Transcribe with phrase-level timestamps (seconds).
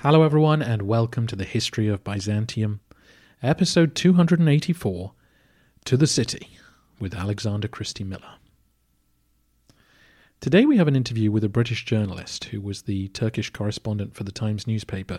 [0.00, 2.80] Hello, everyone, and welcome to the History of Byzantium,
[3.42, 5.12] episode 284
[5.86, 6.58] To the City
[7.00, 8.34] with Alexander Christie Miller.
[10.38, 14.22] Today, we have an interview with a British journalist who was the Turkish correspondent for
[14.22, 15.18] the Times newspaper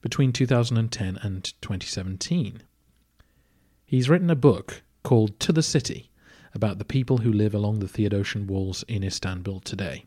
[0.00, 2.62] between 2010 and 2017.
[3.84, 6.10] He's written a book called To the City
[6.54, 10.06] about the people who live along the Theodosian walls in Istanbul today.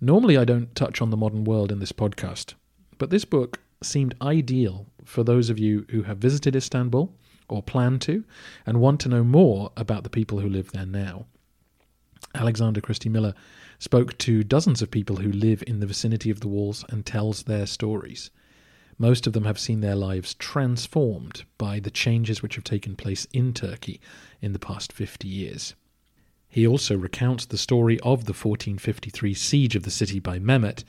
[0.00, 2.54] Normally, I don't touch on the modern world in this podcast,
[2.98, 7.12] but this book seemed ideal for those of you who have visited Istanbul
[7.48, 8.24] or plan to
[8.66, 11.26] and want to know more about the people who live there now.
[12.34, 13.34] Alexander Christie Miller
[13.78, 17.44] spoke to dozens of people who live in the vicinity of the walls and tells
[17.44, 18.30] their stories.
[18.98, 23.26] Most of them have seen their lives transformed by the changes which have taken place
[23.32, 24.00] in Turkey
[24.42, 25.74] in the past 50 years.
[26.48, 30.82] He also recounts the story of the 1453 siege of the city by Mehmet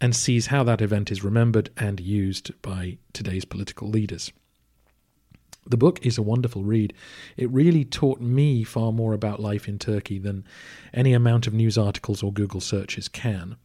[0.00, 4.32] and sees how that event is remembered and used by today's political leaders.
[5.66, 6.92] The book is a wonderful read.
[7.38, 10.44] It really taught me far more about life in Turkey than
[10.92, 13.56] any amount of news articles or Google searches can.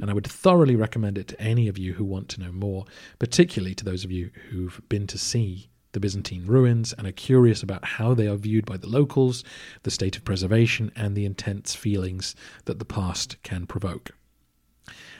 [0.00, 2.86] And I would thoroughly recommend it to any of you who want to know more,
[3.18, 7.62] particularly to those of you who've been to see the Byzantine ruins and are curious
[7.62, 9.44] about how they are viewed by the locals,
[9.82, 14.12] the state of preservation, and the intense feelings that the past can provoke.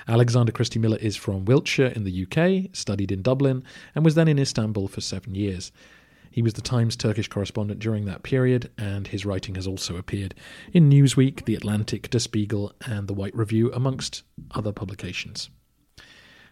[0.09, 3.65] Alexander Christie Miller is from Wiltshire in the UK, studied in Dublin,
[3.95, 5.73] and was then in Istanbul for seven years.
[6.31, 10.35] He was the Times Turkish correspondent during that period, and his writing has also appeared
[10.73, 15.51] in Newsweek, The Atlantic, Der Spiegel, and The White Review, amongst other publications.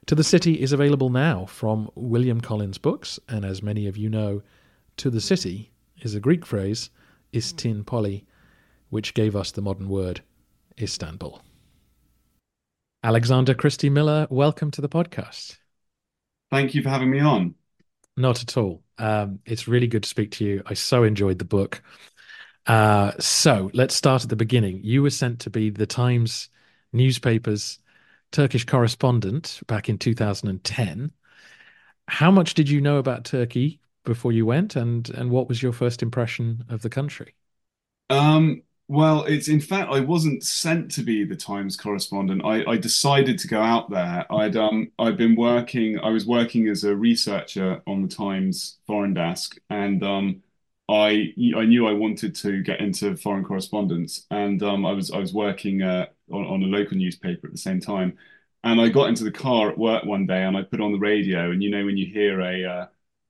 [0.06, 4.10] To the City is available now from William Collins Books, and as many of you
[4.10, 4.42] know,
[4.98, 5.70] To the City
[6.02, 6.90] is a Greek phrase,
[7.32, 8.26] istin poli,
[8.90, 10.20] which gave us the modern word
[10.78, 11.40] Istanbul.
[13.02, 15.56] Alexander Christie Miller, welcome to the podcast.
[16.50, 17.54] Thank you for having me on.
[18.14, 18.82] Not at all.
[18.98, 20.62] Um, it's really good to speak to you.
[20.66, 21.82] I so enjoyed the book.
[22.66, 24.80] Uh, so let's start at the beginning.
[24.84, 26.50] You were sent to be the Times
[26.92, 27.78] newspaper's
[28.32, 31.10] Turkish correspondent back in 2010.
[32.06, 35.72] How much did you know about Turkey before you went, and and what was your
[35.72, 37.34] first impression of the country?
[38.10, 42.42] Um, well, it's in fact I wasn't sent to be the Times correspondent.
[42.44, 44.26] I, I decided to go out there.
[44.32, 46.00] I'd um I'd been working.
[46.00, 50.42] I was working as a researcher on the Times foreign desk, and um
[50.88, 55.18] I I knew I wanted to get into foreign correspondence, and um I was I
[55.18, 58.18] was working uh, on on a local newspaper at the same time,
[58.64, 60.98] and I got into the car at work one day, and I put on the
[60.98, 62.64] radio, and you know when you hear a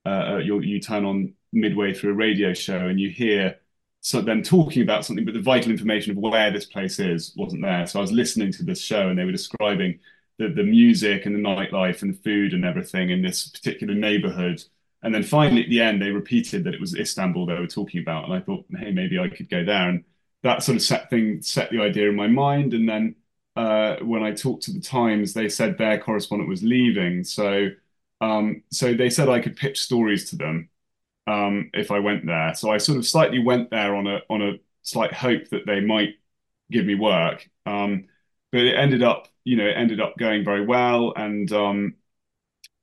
[0.06, 3.59] uh, uh you you turn on midway through a radio show, and you hear
[4.00, 7.62] so them talking about something, but the vital information of where this place is wasn't
[7.62, 7.86] there.
[7.86, 9.98] So I was listening to this show and they were describing
[10.38, 14.62] the, the music and the nightlife and the food and everything in this particular neighborhood.
[15.02, 18.00] And then finally at the end, they repeated that it was Istanbul they were talking
[18.00, 18.24] about.
[18.24, 19.88] And I thought, hey, maybe I could go there.
[19.88, 20.04] And
[20.42, 22.72] that sort of set thing, set the idea in my mind.
[22.72, 23.16] And then
[23.54, 27.24] uh, when I talked to the Times, they said their correspondent was leaving.
[27.24, 27.68] So
[28.20, 30.69] um, so they said I could pitch stories to them
[31.30, 32.54] um, if I went there.
[32.54, 35.80] So I sort of slightly went there on a on a slight hope that they
[35.80, 36.16] might
[36.70, 37.48] give me work.
[37.66, 38.06] Um,
[38.52, 41.12] but it ended up, you know, it ended up going very well.
[41.16, 41.94] And um,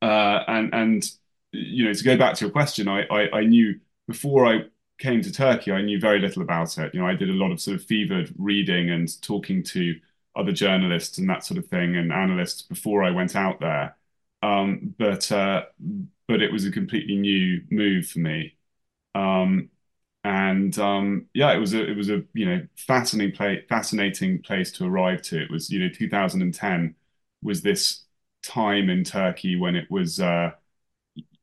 [0.01, 1.11] uh, and and
[1.51, 4.65] you know, to go back to your question, I, I I knew before I
[4.99, 6.93] came to Turkey, I knew very little about it.
[6.93, 9.95] You know, I did a lot of sort of fevered reading and talking to
[10.35, 13.95] other journalists and that sort of thing and analysts before I went out there.
[14.43, 15.63] Um, but uh,
[16.27, 18.55] but it was a completely new move for me.
[19.15, 19.69] Um,
[20.23, 24.71] and um, yeah, it was a it was a you know fascinating place fascinating place
[24.73, 25.41] to arrive to.
[25.43, 26.95] It was you know 2010
[27.43, 28.05] was this
[28.43, 30.51] time in Turkey when it was uh,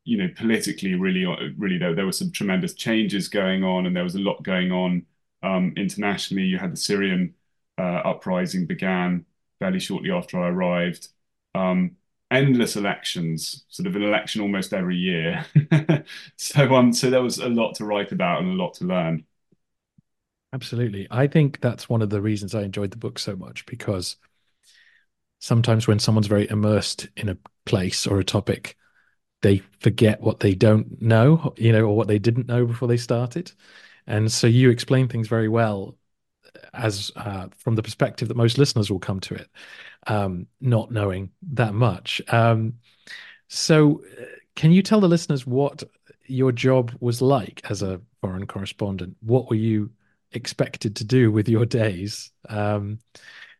[0.03, 1.25] you know politically really
[1.57, 4.71] really there, there were some tremendous changes going on and there was a lot going
[4.71, 5.05] on
[5.43, 6.43] um, internationally.
[6.43, 7.33] You had the Syrian
[7.77, 9.25] uh, uprising began
[9.59, 11.07] fairly shortly after I arrived.
[11.55, 11.97] Um,
[12.35, 15.45] endless elections, sort of an election almost every year.
[16.35, 19.25] so um, so there was a lot to write about and a lot to learn.
[20.53, 21.07] Absolutely.
[21.11, 24.15] I think that's one of the reasons I enjoyed the book so much because
[25.39, 28.77] sometimes when someone's very immersed in a place or a topic,
[29.41, 32.97] they forget what they don't know, you know, or what they didn't know before they
[32.97, 33.51] started.
[34.07, 35.97] And so you explain things very well
[36.73, 39.49] as uh, from the perspective that most listeners will come to it,
[40.07, 42.21] um, not knowing that much.
[42.29, 42.75] Um,
[43.47, 44.25] so, uh,
[44.55, 45.83] can you tell the listeners what
[46.25, 49.17] your job was like as a foreign correspondent?
[49.21, 49.91] What were you
[50.31, 52.31] expected to do with your days?
[52.49, 52.99] Um,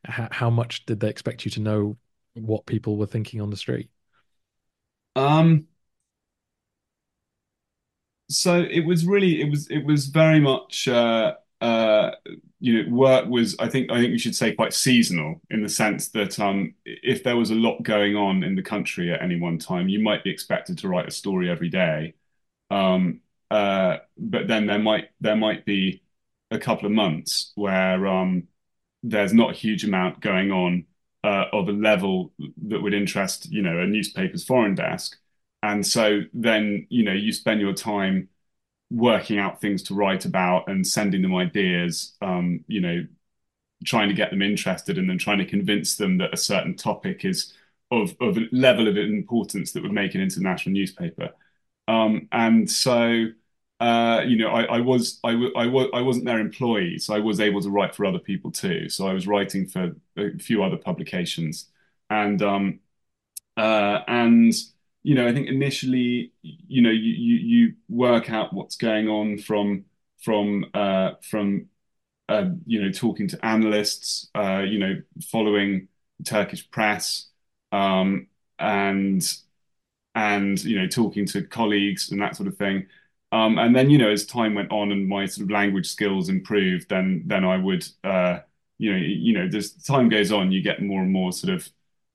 [0.08, 1.98] how much did they expect you to know
[2.34, 3.90] what people were thinking on the street?
[5.16, 5.68] Um,
[8.30, 11.36] so it was really it was it was very much uh,
[12.60, 15.70] you know work was I think I think we should say quite seasonal in the
[15.70, 19.40] sense that um, if there was a lot going on in the country at any
[19.40, 22.16] one time, you might be expected to write a story every day.
[22.72, 23.22] Um,
[23.52, 26.04] uh, but then there might there might be
[26.52, 28.48] a couple of months where um,
[29.04, 30.86] there's not a huge amount going on
[31.24, 32.32] uh, of a level
[32.68, 35.18] that would interest you know a newspaper's foreign desk
[35.64, 38.30] and so then you know you spend your time
[38.92, 43.06] working out things to write about and sending them ideas um, you know
[43.86, 47.26] trying to get them interested and then trying to convince them that a certain topic
[47.26, 47.54] is
[47.92, 51.30] of of a level of importance that would make an international newspaper.
[51.88, 53.26] Um, and so
[53.80, 57.20] uh, you know I, I was I, I was I wasn't their employee so I
[57.20, 58.90] was able to write for other people too.
[58.90, 61.70] So I was writing for a few other publications.
[62.10, 62.80] And um,
[63.58, 64.54] uh, and
[65.06, 69.38] you know, I think initially, you know, you you, you work out what's going on
[69.38, 69.86] from
[70.24, 71.68] from uh, from
[72.30, 75.90] uh, you know talking to analysts, uh, you know, following
[76.26, 77.30] Turkish press,
[77.72, 78.28] um,
[78.60, 79.24] and
[80.16, 82.88] and you know talking to colleagues and that sort of thing.
[83.32, 86.30] Um, and then you know as time went on and my sort of language skills
[86.30, 88.40] improved, then then I would uh,
[88.78, 91.70] you know you know as time goes on, you get more and more sort of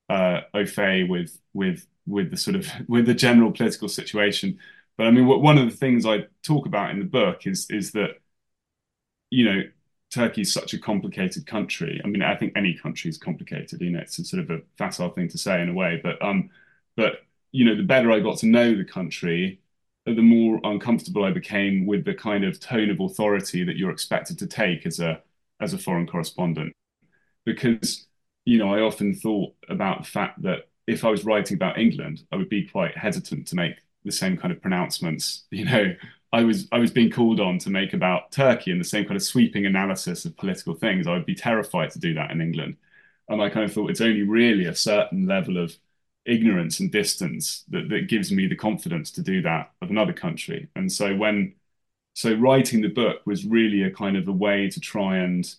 [0.08, 4.58] uh, au fait with with with the sort of with the general political situation.
[4.96, 7.70] But I mean, what, one of the things I talk about in the book is
[7.70, 8.18] is that
[9.30, 9.62] you know
[10.10, 12.00] Turkey is such a complicated country.
[12.04, 13.80] I mean, I think any country is complicated.
[13.80, 16.20] You know, it's a sort of a facile thing to say in a way, but
[16.22, 16.50] um,
[16.96, 19.60] but you know, the better I got to know the country,
[20.06, 24.38] the more uncomfortable I became with the kind of tone of authority that you're expected
[24.40, 25.22] to take as a
[25.60, 26.72] as a foreign correspondent,
[27.44, 28.06] because
[28.44, 32.24] you know, I often thought about the fact that if I was writing about England,
[32.32, 35.44] I would be quite hesitant to make the same kind of pronouncements.
[35.50, 35.94] You know,
[36.32, 39.16] I was I was being called on to make about Turkey and the same kind
[39.16, 41.06] of sweeping analysis of political things.
[41.06, 42.76] I would be terrified to do that in England.
[43.28, 45.76] And I kind of thought it's only really a certain level of
[46.26, 50.68] ignorance and distance that, that gives me the confidence to do that of another country.
[50.76, 51.54] And so when
[52.14, 55.54] so writing the book was really a kind of a way to try and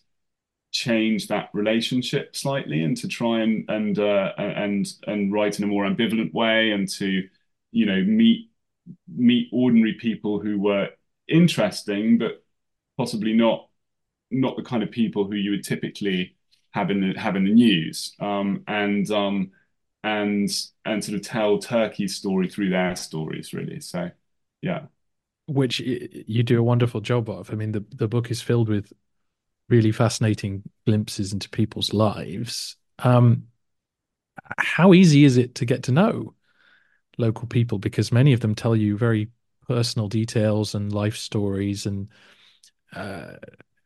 [0.71, 5.67] change that relationship slightly and to try and and uh, and and write in a
[5.67, 7.27] more ambivalent way and to
[7.71, 8.49] you know meet
[9.07, 10.89] meet ordinary people who were
[11.27, 12.43] interesting but
[12.97, 13.67] possibly not
[14.31, 16.35] not the kind of people who you would typically
[16.71, 18.15] have in the have in the news.
[18.19, 19.51] Um, and um,
[20.03, 20.49] and
[20.85, 23.79] and sort of tell Turkey's story through their stories really.
[23.81, 24.09] So
[24.61, 24.83] yeah.
[25.47, 27.51] Which you do a wonderful job of.
[27.51, 28.93] I mean the the book is filled with
[29.71, 32.75] really fascinating glimpses into people's lives.
[32.99, 33.47] Um,
[34.57, 36.35] how easy is it to get to know
[37.17, 37.79] local people?
[37.79, 39.29] Because many of them tell you very
[39.67, 41.85] personal details and life stories.
[41.85, 42.09] And
[42.93, 43.33] uh,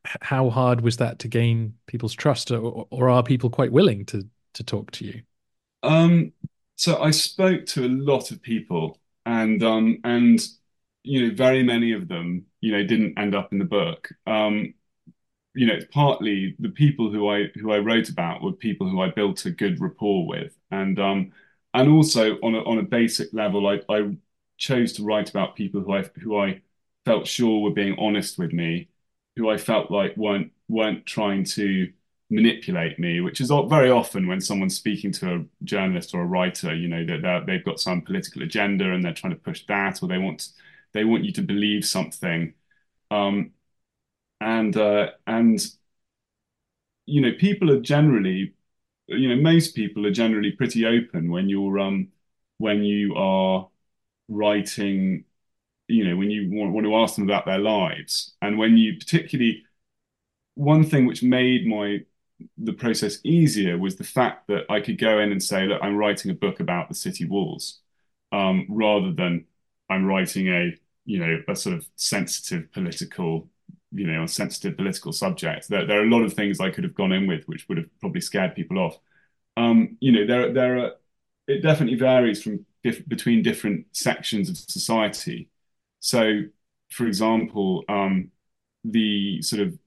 [0.03, 4.27] how hard was that to gain people's trust, or, or are people quite willing to
[4.53, 5.21] to talk to you?
[5.83, 6.31] Um,
[6.77, 10.45] so I spoke to a lot of people, and um, and
[11.03, 14.09] you know, very many of them, you know, didn't end up in the book.
[14.25, 14.73] Um,
[15.55, 19.01] you know, it's partly the people who I who I wrote about were people who
[19.01, 21.31] I built a good rapport with, and um,
[21.74, 24.15] and also on a on a basic level, I, I
[24.57, 26.62] chose to write about people who I who I
[27.05, 28.89] felt sure were being honest with me,
[29.35, 31.91] who I felt like weren't weren't trying to
[32.29, 36.74] manipulate me, which is very often when someone's speaking to a journalist or a writer,
[36.75, 40.07] you know, that they've got some political agenda and they're trying to push that, or
[40.09, 40.50] they want
[40.93, 42.53] they want you to believe something,
[43.12, 43.51] um,
[44.41, 45.59] and uh, and
[47.05, 48.53] you know people are generally,
[49.07, 52.09] you know, most people are generally pretty open when you're um
[52.57, 53.69] when you are
[54.29, 55.25] writing,
[55.87, 58.97] you know, when you want, want to ask them about their lives, and when you
[58.99, 59.63] particularly
[60.55, 61.99] one thing which made my
[62.57, 65.97] the process easier was the fact that I could go in and say, look, I'm
[65.97, 67.79] writing a book about the city walls,
[68.31, 69.45] um, rather than
[69.89, 70.75] I'm writing a,
[71.05, 73.49] you know, a sort of sensitive political,
[73.95, 75.69] you know, a sensitive political subject.
[75.69, 77.77] There, there are a lot of things I could have gone in with which would
[77.77, 78.99] have probably scared people off.
[79.57, 80.91] Um, you know, there, there are,
[81.47, 85.49] it definitely varies from diff between different sections of society.
[85.99, 86.41] So,
[86.89, 88.31] for example, um,
[88.83, 89.77] the sort of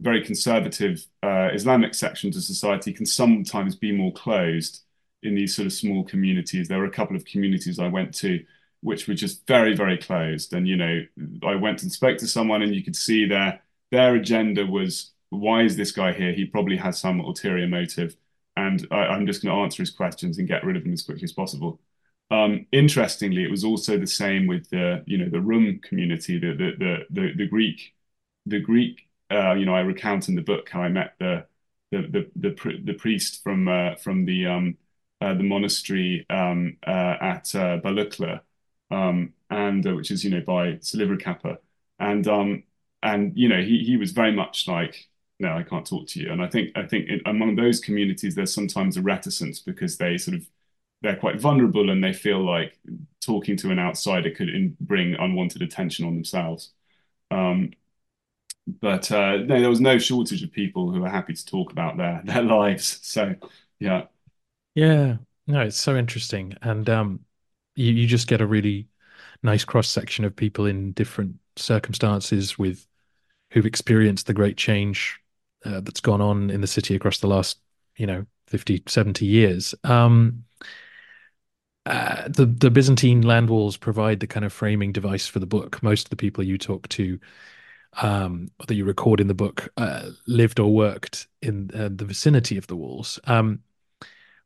[0.00, 4.82] very conservative uh, Islamic sections of society can sometimes be more closed
[5.22, 6.68] in these sort of small communities.
[6.68, 8.44] There were a couple of communities I went to
[8.84, 10.52] which were just very, very closed.
[10.54, 11.00] And you know,
[11.42, 13.60] I went and spoke to someone, and you could see their
[13.90, 16.32] their agenda was, why is this guy here?
[16.32, 18.16] He probably has some ulterior motive,
[18.56, 21.02] and I, am just going to answer his questions and get rid of him as
[21.02, 21.80] quickly as possible.
[22.30, 26.52] Um, interestingly, it was also the same with the you know the Rum community, the
[26.54, 27.94] the the the, the Greek
[28.46, 31.46] the Greek uh, you know, I recount in the book how I met the
[31.90, 34.76] the the the, the priest from uh, from the um,
[35.20, 38.40] uh, the monastery um, uh, at uh, Balıklı,
[38.90, 41.58] um, and uh, which is you know by Silivri
[41.98, 42.62] and um,
[43.02, 45.08] and you know he he was very much like
[45.40, 46.30] no, I can't talk to you.
[46.30, 50.16] And I think I think in, among those communities, there's sometimes a reticence because they
[50.16, 50.48] sort of
[51.02, 52.78] they're quite vulnerable and they feel like
[53.20, 56.72] talking to an outsider could in, bring unwanted attention on themselves.
[57.30, 57.72] Um,
[58.66, 61.96] but uh, no, there was no shortage of people who were happy to talk about
[61.96, 63.00] their their lives.
[63.04, 63.34] So
[63.80, 64.06] yeah,
[64.74, 67.20] yeah, no, it's so interesting, and um,
[67.74, 68.88] you you just get a really
[69.42, 72.86] nice cross section of people in different circumstances with
[73.50, 75.20] who've experienced the great change
[75.64, 77.58] uh, that's gone on in the city across the last
[77.96, 80.44] you know 50 70 years um,
[81.86, 85.82] uh, the the Byzantine land walls provide the kind of framing device for the book.
[85.82, 87.18] Most of the people you talk to
[88.00, 92.56] um, that you record in the book uh, lived or worked in uh, the vicinity
[92.56, 93.20] of the walls.
[93.24, 93.60] Um,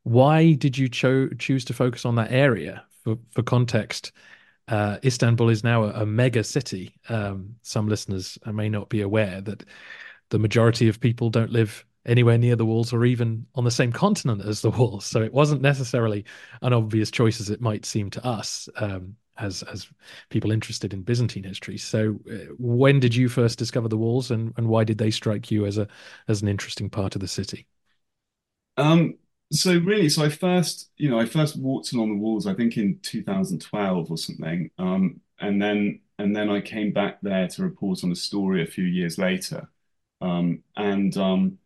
[0.02, 2.85] why did you cho- choose to focus on that area?
[3.08, 4.12] For, for context,
[4.68, 6.94] uh, Istanbul is now a, a mega city.
[7.08, 9.64] Um, some listeners may not be aware that
[10.28, 13.92] the majority of people don't live anywhere near the walls or even on the same
[13.92, 15.06] continent as the walls.
[15.06, 16.26] So it wasn't necessarily
[16.60, 18.68] an obvious choice as it might seem to us.
[18.76, 19.88] Um, as as
[20.30, 21.78] people interested in Byzantine history.
[21.78, 25.48] So, uh, when did you first discover the walls, and and why did they strike
[25.50, 25.86] you as a
[26.26, 27.68] as an interesting part of the city?
[28.76, 29.18] Um.
[29.50, 32.46] So really, so I first, you know, I first walked along the walls.
[32.46, 34.70] I think in 2012 or something.
[34.78, 35.20] Um.
[35.40, 38.84] And then and then I came back there to report on a story a few
[38.84, 39.70] years later.
[40.20, 40.62] Um.
[40.76, 41.58] And um.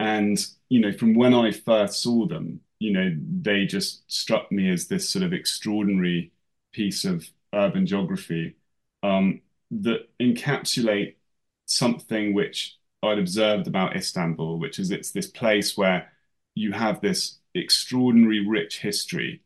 [0.00, 3.10] And you know, from when I first saw them, you know,
[3.42, 6.32] they just struck me as this sort of extraordinary
[6.72, 8.56] piece of urban geography
[9.02, 9.40] um,
[9.70, 11.16] that encapsulate
[11.66, 16.12] something which I'd observed about Istanbul, which is it's this place where
[16.58, 19.42] you have this extraordinary rich history,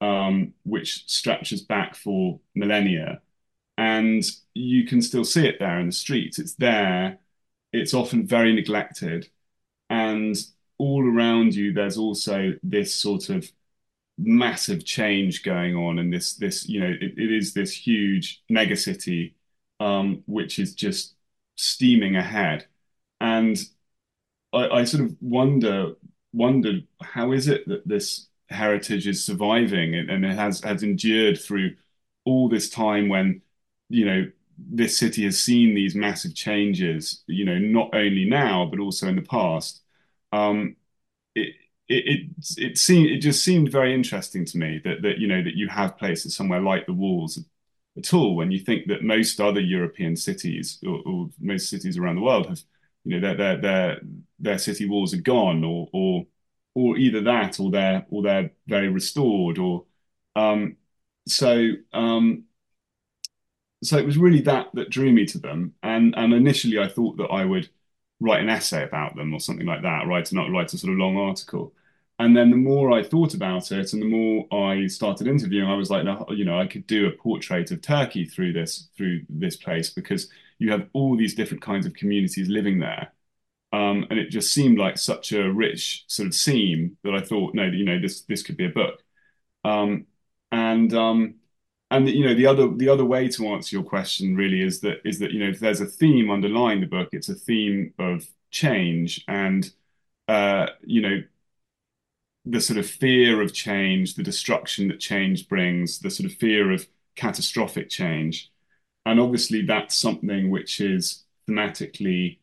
[0.00, 3.20] um, which stretches back for millennia.
[3.78, 4.22] And
[4.54, 6.38] you can still see it there in the streets.
[6.38, 7.18] It's there.
[7.72, 9.28] It's often very neglected.
[9.90, 10.36] And
[10.78, 13.50] all around you, there's also this sort of
[14.18, 18.76] massive change going on and this this you know it, it is this huge mega
[18.76, 19.34] city
[19.80, 21.14] um, which is just
[21.56, 22.66] steaming ahead
[23.20, 23.58] and
[24.52, 25.94] I, I sort of wonder
[26.32, 31.74] wondered how is it that this heritage is surviving and, it has has endured through
[32.24, 33.40] all this time when
[33.88, 38.80] you know this city has seen these massive changes you know not only now but
[38.80, 39.80] also in the past?
[40.32, 40.76] Um,
[41.34, 41.54] it,
[41.88, 45.42] it it it seemed it just seemed very interesting to me that that you know
[45.42, 47.38] that you have places somewhere like the walls
[47.96, 52.16] at all when you think that most other European cities or, or most cities around
[52.16, 52.62] the world have
[53.04, 54.00] you know their their their
[54.38, 56.26] their city walls are gone or or
[56.74, 59.84] or either that or they're or they're very restored or
[60.36, 60.76] um
[61.26, 62.44] so um
[63.82, 65.74] so it was really that that drew me to them.
[65.82, 67.68] And and initially I thought that I would
[68.20, 70.98] write an essay about them or something like that write not write a sort of
[70.98, 71.72] long article.
[72.18, 75.74] And then the more I thought about it, and the more I started interviewing, I
[75.74, 79.56] was like, you know, I could do a portrait of Turkey through this through this
[79.56, 80.28] place because
[80.62, 83.12] you have all these different kinds of communities living there,
[83.72, 87.54] um, and it just seemed like such a rich sort of seam that I thought,
[87.54, 89.02] no, you know, this this could be a book,
[89.64, 90.06] um,
[90.52, 91.36] and um,
[91.90, 94.98] and you know the other the other way to answer your question really is that
[95.04, 98.26] is that you know if there's a theme underlying the book, it's a theme of
[98.50, 99.72] change and
[100.28, 101.22] uh, you know
[102.44, 106.72] the sort of fear of change, the destruction that change brings, the sort of fear
[106.72, 108.51] of catastrophic change,
[109.06, 112.38] and obviously that's something which is thematically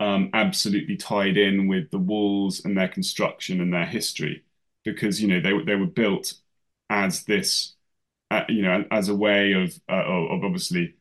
[0.00, 4.44] um, absolutely tied in with the walls and their construction and their history,
[4.84, 6.34] because you know they they were built
[6.90, 7.74] as this,
[8.30, 10.94] uh, you know, as a way of uh, of obviously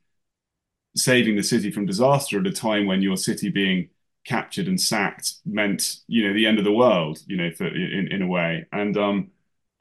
[0.95, 3.89] saving the city from disaster at a time when your city being
[4.25, 8.07] captured and sacked meant you know the end of the world, you know, for in
[8.11, 9.31] in a way, and um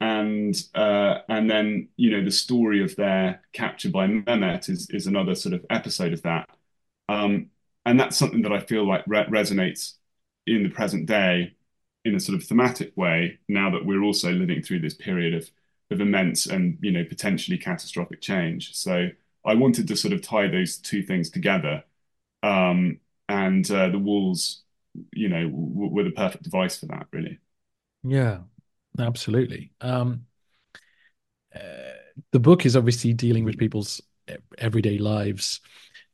[0.01, 5.07] and uh, and then you know the story of their capture by Mehmet is is
[5.07, 6.49] another sort of episode of that.
[7.09, 7.47] Um,
[7.85, 9.95] and that's something that I feel like re resonates
[10.47, 11.55] in the present day
[12.05, 15.49] in a sort of thematic way now that we're also living through this period of
[15.91, 18.75] of immense and you know potentially catastrophic change.
[18.75, 19.09] So
[19.45, 21.83] I wanted to sort of tie those two things together.
[22.43, 24.63] Um, and uh, the walls
[25.13, 27.39] you know were the perfect device for that really.
[28.03, 28.39] Yeah
[28.99, 30.25] absolutely um,
[31.55, 31.59] uh,
[32.31, 34.01] the book is obviously dealing with people's
[34.57, 35.61] everyday lives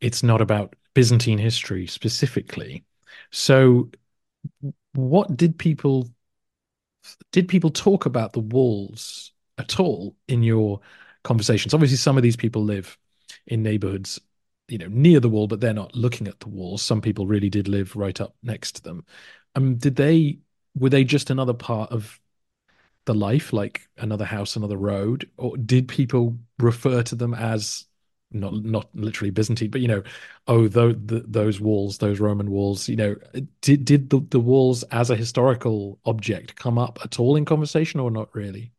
[0.02, 2.86] it's not about Byzantine history specifically.
[3.32, 3.90] So,
[4.94, 6.10] what did people
[7.32, 10.80] did people talk about the walls at all in your
[11.24, 11.74] conversations?
[11.74, 12.98] Obviously, some of these people live
[13.48, 14.20] in neighborhoods,
[14.68, 16.82] you know, near the wall, but they're not looking at the walls.
[16.82, 19.06] Some people really did live right up next to them.
[19.56, 20.40] Um, did they
[20.76, 22.20] were they just another part of
[23.06, 27.86] the life, like another house, another road, or did people refer to them as
[28.32, 30.04] not not literally Byzantine, but you know,
[30.48, 33.16] oh, the, the, those walls, those Roman walls, you know,
[33.62, 38.00] did did the, the walls as a historical object come up at all in conversation,
[38.00, 38.72] or not really?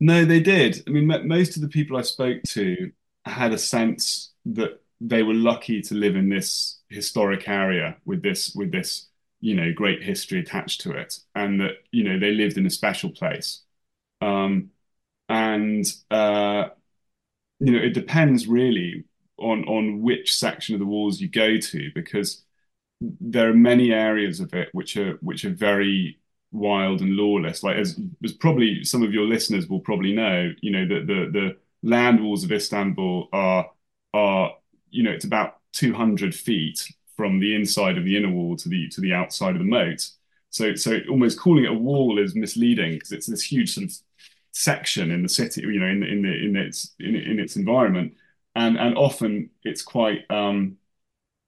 [0.00, 0.82] No, they did.
[0.86, 2.92] I mean, most of the people I spoke to
[3.24, 8.54] had a sense that they were lucky to live in this historic area with this
[8.54, 9.08] with this
[9.44, 12.70] you know great history attached to it, and that you know they lived in a
[12.70, 13.60] special place.
[14.22, 14.70] Um,
[15.28, 16.68] and uh,
[17.60, 19.04] you know, it depends really
[19.38, 22.42] on on which section of the walls you go to because
[23.00, 26.18] there are many areas of it which are which are very
[26.52, 27.62] wild and lawless.
[27.62, 31.30] Like as, as probably some of your listeners will probably know, you know, that the
[31.32, 31.56] the
[31.88, 33.70] land walls of Istanbul are
[34.14, 34.54] are
[34.90, 38.88] you know it's about 200 feet from the inside of the inner wall to the
[38.90, 40.10] to the outside of the moat.
[40.50, 43.96] So so almost calling it a wall is misleading because it's this huge sort of
[44.52, 48.14] section in the city, you know, in in the in its in, in its environment,
[48.54, 50.76] and and often it's quite um,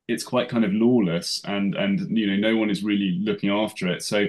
[0.09, 3.89] it's quite kind of lawless, and and you know no one is really looking after
[3.89, 4.03] it.
[4.03, 4.27] So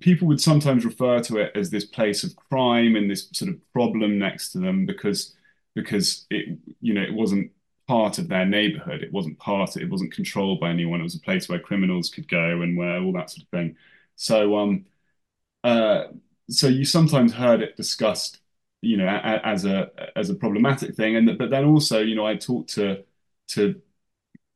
[0.00, 3.72] people would sometimes refer to it as this place of crime and this sort of
[3.72, 5.34] problem next to them because
[5.74, 7.50] because it you know it wasn't
[7.86, 9.02] part of their neighborhood.
[9.02, 9.76] It wasn't part.
[9.76, 11.00] It wasn't controlled by anyone.
[11.00, 13.76] It was a place where criminals could go and where all that sort of thing.
[14.16, 14.86] So um,
[15.64, 16.04] uh,
[16.50, 18.40] so you sometimes heard it discussed,
[18.82, 22.36] you know, as a as a problematic thing, and but then also, you know, I
[22.36, 23.04] talked to
[23.48, 23.80] to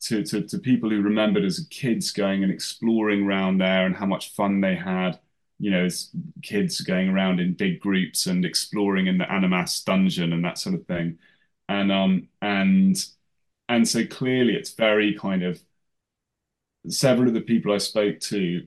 [0.00, 4.06] to to, to people who remembered as kids going and exploring around there and how
[4.06, 5.18] much fun they had,
[5.58, 6.10] you know, as
[6.42, 10.74] kids going around in big groups and exploring in the Anemas dungeon and that sort
[10.76, 11.18] of thing,
[11.68, 12.96] and um and
[13.68, 15.60] and so clearly it's very kind of
[16.88, 18.66] several of the people I spoke to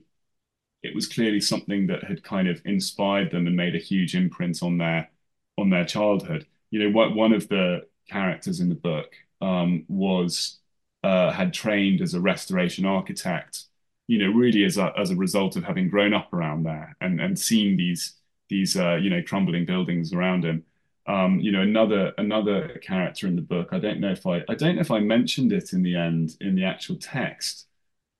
[0.82, 4.62] it was clearly something that had kind of inspired them and made a huge imprint
[4.62, 5.10] on their
[5.58, 6.46] on their childhood.
[6.70, 10.60] You know, what one of the characters in the book um, was
[11.04, 13.64] uh, had trained as a restoration architect.
[14.08, 17.20] You know, really as a as a result of having grown up around there and
[17.20, 18.14] and seen these
[18.50, 20.64] these uh, you know crumbling buildings around him.
[21.06, 23.70] Um, you know, another another character in the book.
[23.72, 26.36] I don't know if I I don't know if I mentioned it in the end
[26.40, 27.66] in the actual text,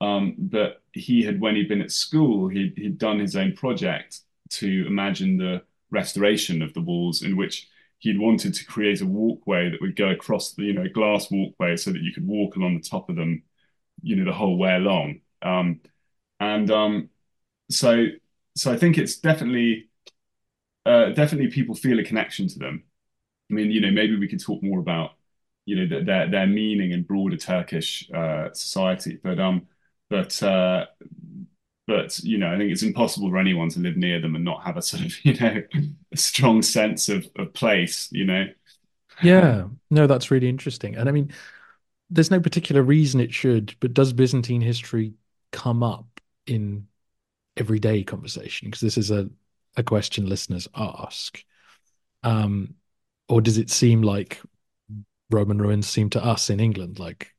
[0.00, 4.20] um, but he had, when he'd been at school, he'd, he'd done his own project
[4.50, 7.68] to imagine the restoration of the walls, in which
[8.00, 11.76] he'd wanted to create a walkway that would go across the, you know, glass walkway
[11.76, 13.44] so that you could walk along the top of them,
[14.02, 15.20] you know, the whole way along.
[15.40, 15.80] Um,
[16.40, 17.10] and um,
[17.70, 18.06] so,
[18.56, 19.88] so I think it's definitely,
[20.86, 22.84] uh, definitely people feel a connection to them.
[23.50, 25.12] I mean, you know, maybe we could talk more about,
[25.66, 29.68] you know, their their meaning in broader Turkish uh, society, but um,
[30.10, 30.86] but uh,
[31.86, 34.64] but you know, I think it's impossible for anyone to live near them and not
[34.64, 35.62] have a sort of you know
[36.12, 38.08] a strong sense of of place.
[38.12, 38.46] You know.
[39.20, 41.32] Yeah, no, that's really interesting, and I mean,
[42.10, 45.14] there's no particular reason it should, but does Byzantine history
[45.52, 46.88] come up in
[47.56, 48.68] everyday conversation?
[48.68, 49.30] Because this is a
[49.76, 51.42] a question listeners ask.
[52.22, 52.74] Um,
[53.28, 54.40] or does it seem like
[55.30, 56.98] Roman ruins seem to us in England?
[56.98, 57.34] Like,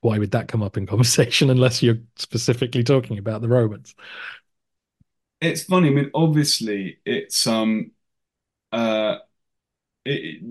[0.00, 3.94] why would that come up in conversation unless you're specifically talking about the Romans?
[5.40, 5.88] It's funny.
[5.88, 7.92] I mean, obviously, it's um,
[8.72, 9.18] uh,
[10.04, 10.42] it,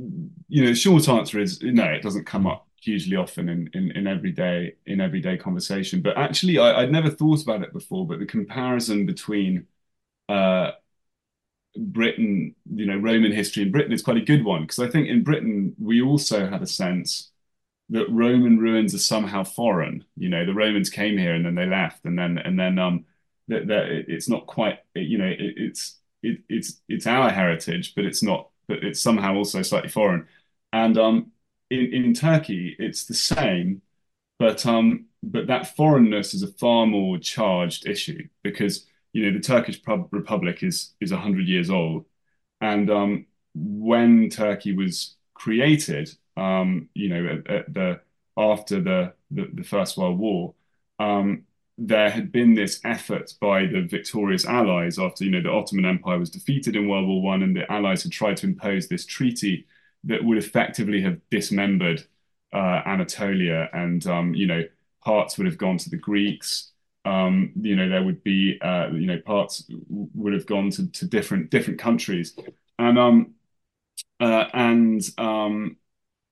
[0.47, 1.83] you know, short answer is no.
[1.85, 6.01] It doesn't come up hugely often in in, in everyday in everyday conversation.
[6.01, 8.07] But actually, I, would never thought about it before.
[8.07, 9.67] But the comparison between
[10.29, 10.71] uh,
[11.77, 15.07] Britain, you know, Roman history in Britain is quite a good one because I think
[15.09, 17.31] in Britain we also had a sense
[17.89, 20.05] that Roman ruins are somehow foreign.
[20.17, 23.05] You know, the Romans came here and then they left, and then and then um
[23.47, 28.05] that that it's not quite you know it, it's it, it's it's our heritage, but
[28.05, 30.27] it's not but it's somehow also slightly foreign.
[30.73, 31.31] And um
[31.69, 33.81] in in Turkey it's the same,
[34.39, 38.85] but um but that foreignness is a far more charged issue because
[39.17, 42.05] you know the Turkish Republic is is hundred years old,
[42.61, 43.25] and um,
[43.55, 47.99] when Turkey was created, um, you know, at, at the
[48.37, 50.53] after the, the, the First World War,
[50.99, 51.45] um,
[51.79, 56.19] there had been this effort by the victorious Allies after you know the Ottoman Empire
[56.19, 59.65] was defeated in World War One, and the Allies had tried to impose this treaty
[60.03, 62.05] that would effectively have dismembered
[62.53, 64.61] uh, Anatolia, and um, you know
[65.03, 66.73] parts would have gone to the Greeks
[67.07, 71.05] um, you know, there would be, uh, you know, parts would have gone to, to
[71.05, 72.37] different different countries,
[72.77, 73.33] and um,
[74.19, 75.77] uh, and um,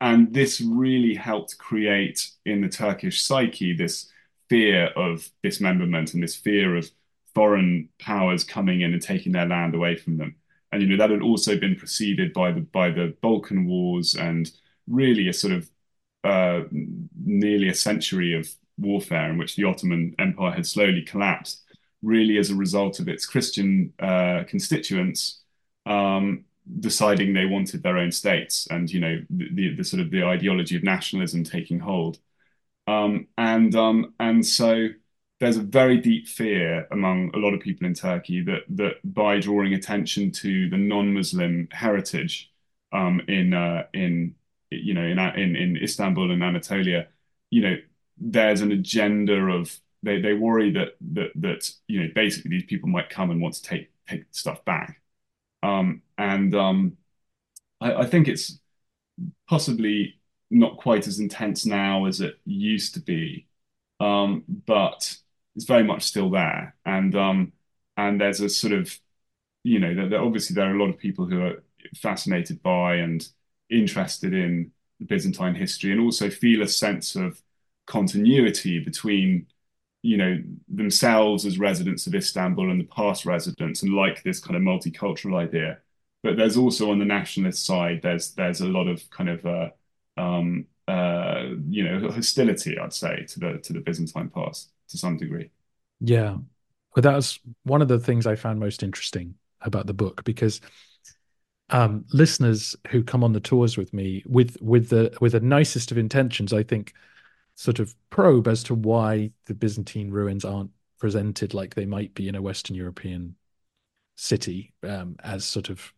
[0.01, 4.11] and this really helped create in the Turkish psyche this
[4.49, 6.91] fear of dismemberment and this fear of
[7.33, 10.35] foreign powers coming in and taking their land away from them.
[10.73, 14.51] And you know that had also been preceded by the by the Balkan Wars and
[14.87, 15.69] really a sort of
[16.25, 16.63] uh,
[17.23, 21.63] nearly a century of warfare in which the Ottoman Empire had slowly collapsed,
[22.01, 25.41] really as a result of its Christian uh, constituents
[25.85, 26.45] um,
[26.79, 30.23] deciding they wanted their own states, and you know the, the, the sort of the
[30.23, 32.19] ideology of nationalism taking hold,
[32.87, 34.87] um, and um, and so
[35.39, 39.39] there's a very deep fear among a lot of people in Turkey that that by
[39.39, 42.51] drawing attention to the non-Muslim heritage
[42.91, 44.35] um, in uh, in
[44.71, 47.07] you know in in in Istanbul and Anatolia,
[47.51, 47.75] you know
[48.17, 52.89] there's an agenda of they they worry that that that you know basically these people
[52.89, 55.01] might come and want to take take stuff back,
[55.63, 56.97] um, and um,
[57.81, 58.59] I, I think it's
[59.49, 60.19] possibly
[60.51, 63.47] not quite as intense now as it used to be,
[63.99, 65.17] um, but
[65.55, 67.53] it's very much still there, and um,
[67.97, 68.97] and there's a sort of
[69.63, 71.63] you know that obviously there are a lot of people who are
[71.95, 73.27] fascinated by and
[73.69, 77.41] interested in the Byzantine history and also feel a sense of
[77.85, 79.47] continuity between
[80.05, 84.55] you know themselves as residents of Istanbul and the past residents and like this kind
[84.55, 85.79] of multicultural idea.
[86.21, 89.69] But there's also on the nationalist side there's there's a lot of kind of uh,
[90.17, 95.17] um, uh, you know hostility I'd say to the to the Byzantine past to some
[95.17, 95.49] degree.
[95.99, 96.37] Yeah.
[96.95, 100.61] Well that was one of the things I found most interesting about the book because
[101.71, 105.91] um, listeners who come on the tours with me with with the with the nicest
[105.91, 106.93] of intentions I think
[107.55, 112.27] sort of probe as to why the Byzantine ruins aren't presented like they might be
[112.27, 113.35] in a Western European
[114.15, 115.93] city um, as sort of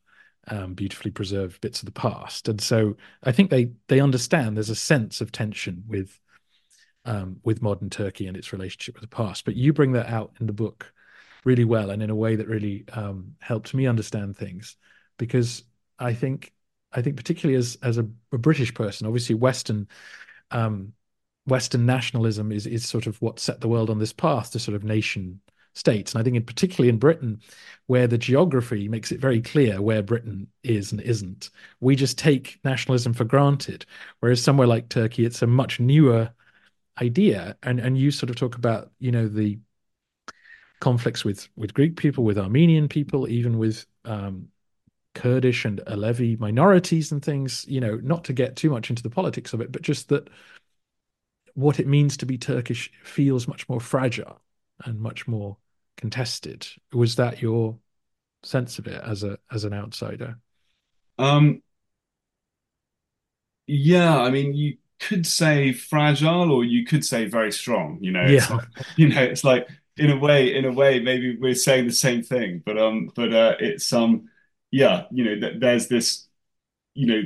[0.47, 2.47] um, beautifully preserved bits of the past.
[2.47, 6.19] And so I think they they understand there's a sense of tension with
[7.05, 9.45] um, with modern Turkey and its relationship with the past.
[9.45, 10.93] But you bring that out in the book
[11.43, 14.75] really well and in a way that really um, helped me understand things
[15.17, 15.63] because
[15.97, 16.53] I think
[16.91, 19.87] I think particularly as as a, a British person, obviously Western
[20.51, 20.93] um,
[21.47, 24.75] Western nationalism is is sort of what set the world on this path to sort
[24.75, 25.41] of nation
[25.73, 26.13] states.
[26.13, 27.41] And I think, in particularly in Britain,
[27.87, 32.59] where the geography makes it very clear where Britain is and isn't, we just take
[32.63, 33.85] nationalism for granted.
[34.19, 36.31] Whereas somewhere like Turkey, it's a much newer
[37.01, 37.57] idea.
[37.63, 39.59] And and you sort of talk about you know the
[40.79, 44.49] conflicts with with Greek people, with Armenian people, even with um,
[45.15, 47.65] Kurdish and Alevi minorities and things.
[47.67, 50.29] You know, not to get too much into the politics of it, but just that
[51.57, 54.39] what it means to be Turkish feels much more fragile
[54.85, 55.57] and much more
[55.97, 56.67] contested.
[56.93, 57.79] Was that your
[58.43, 60.37] sense of it as a as an outsider?
[61.17, 61.63] Um,
[63.65, 67.97] yeah, I mean, you could say fragile, or you could say very strong.
[68.01, 68.45] You know, yeah.
[68.51, 69.67] Like, you know, it's like
[69.97, 73.33] in a way, in a way, maybe we're saying the same thing, but um, but
[73.33, 74.29] uh, it's um,
[74.69, 76.27] yeah, you know, th- there's this,
[76.93, 77.21] you know,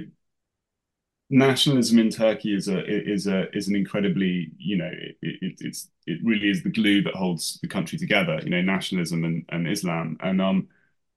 [1.31, 5.89] nationalism in Turkey is a is a is an incredibly you know it, it, it's
[6.07, 8.39] it really is the glue that holds the country together.
[8.43, 10.67] You know, nationalism and, and Islam, and um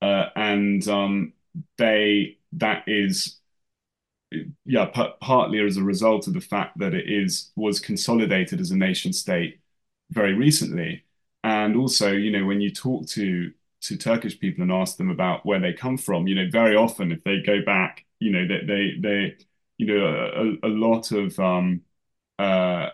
[0.03, 1.33] uh, and um
[1.79, 3.41] they that is
[4.65, 4.87] yeah,
[5.21, 9.13] partly as a result of the fact that it is was consolidated as a nation
[9.13, 9.61] state
[10.11, 11.05] very recently,
[11.45, 15.45] and also, you know, when you talk to to Turkish people and ask them about
[15.45, 18.65] where they come from, you know, very often if they go back, you know, they
[18.67, 19.37] they, they
[19.79, 21.83] you know, a, a lot of um,
[22.39, 22.91] uh,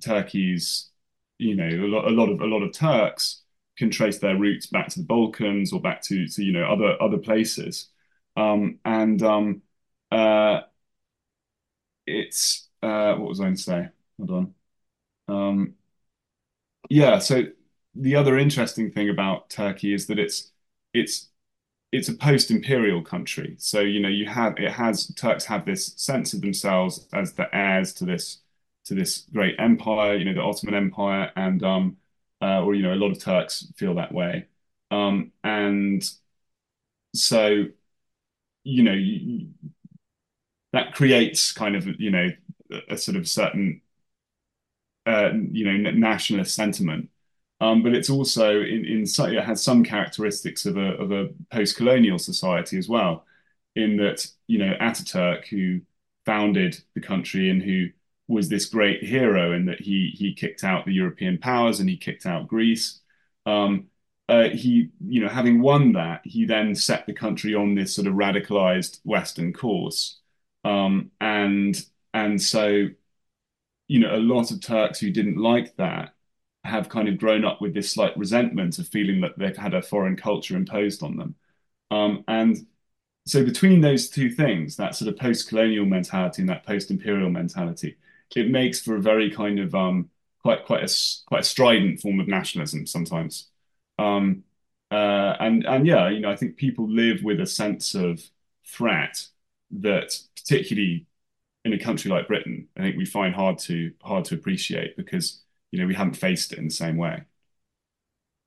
[0.00, 0.90] Turkey's,
[1.38, 3.42] you know, a lot, a lot of a lot of Turks
[3.78, 7.00] can trace their roots back to the Balkans or back to to you know other
[7.00, 7.88] other places,
[8.36, 9.62] um, and um,
[10.10, 10.60] uh,
[12.06, 13.88] it's uh, what was I going to say?
[14.18, 14.54] Hold on.
[15.28, 15.74] Um,
[16.90, 17.44] yeah, so
[17.94, 20.50] the other interesting thing about Turkey is that it's
[20.92, 21.28] it's
[21.92, 23.56] it's a post-imperial country.
[23.58, 27.54] So you know you have it has Turks have this sense of themselves as the
[27.54, 28.38] heirs to this
[28.86, 31.96] to this great empire, you know, the Ottoman Empire, and um,
[32.42, 34.46] uh, or you know, a lot of Turks feel that way,
[34.90, 36.02] um, and
[37.14, 37.66] so
[38.64, 39.48] you know you,
[40.72, 42.28] that creates kind of you know
[42.70, 43.80] a, a sort of certain
[45.06, 47.08] uh, you know nationalist sentiment.
[47.62, 52.18] Um, but it's also in, in it has some characteristics of a of a post-colonial
[52.18, 53.24] society as well,
[53.76, 55.80] in that you know Ataturk, who
[56.26, 57.90] founded the country and who
[58.26, 61.96] was this great hero in that he he kicked out the European powers and he
[61.96, 63.00] kicked out Greece.
[63.46, 63.86] Um,
[64.28, 68.08] uh, he, you know, having won that, he then set the country on this sort
[68.08, 70.18] of radicalized Western course,
[70.64, 71.76] um, and
[72.12, 72.88] and so,
[73.88, 76.11] you know, a lot of Turks who didn't like that
[76.64, 79.82] have kind of grown up with this slight resentment of feeling that they've had a
[79.82, 81.34] foreign culture imposed on them,
[81.90, 82.66] um, and
[83.26, 87.96] so between those two things, that sort of post-colonial mentality and that post-imperial mentality,
[88.34, 90.10] it makes for a very kind of um,
[90.42, 90.92] quite quite a
[91.26, 93.48] quite a strident form of nationalism sometimes.
[93.98, 94.44] Um,
[94.90, 98.22] uh, and and yeah, you know, I think people live with a sense of
[98.66, 99.26] threat
[99.70, 101.06] that, particularly
[101.64, 105.42] in a country like Britain, I think we find hard to hard to appreciate because
[105.72, 107.24] you know we haven't faced it in the same way.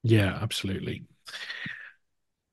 [0.03, 1.05] Yeah, absolutely.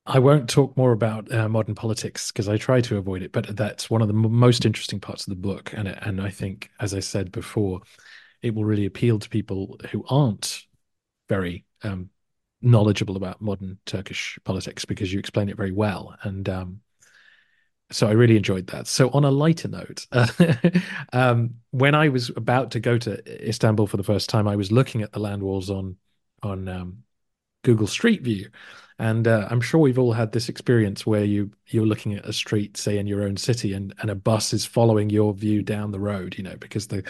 [0.04, 3.56] I won't talk more about uh, modern politics because I try to avoid it, but
[3.56, 6.70] that's one of the m- most interesting parts of the book, and and I think,
[6.80, 7.80] as I said before,
[8.42, 10.64] it will really appeal to people who aren't
[11.28, 12.10] very um,
[12.62, 16.80] knowledgeable about modern Turkish politics because you explain it very well, and um,
[17.92, 18.86] so I really enjoyed that.
[18.86, 20.26] So on a lighter note, uh,
[21.12, 24.72] um, when I was about to go to Istanbul for the first time, I was
[24.72, 25.96] looking at the land walls on
[26.42, 27.04] on um,
[27.62, 28.50] Google Street View,
[28.98, 32.32] and uh, I'm sure we've all had this experience where you you're looking at a
[32.32, 35.92] street, say in your own city, and and a bus is following your view down
[35.92, 37.04] the road, you know, because the